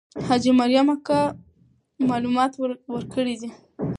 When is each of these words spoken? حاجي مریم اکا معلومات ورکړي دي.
حاجي 0.27 0.51
مریم 0.59 0.87
اکا 0.95 1.19
معلومات 2.09 2.51
ورکړي 2.93 3.33
دي. 3.41 3.49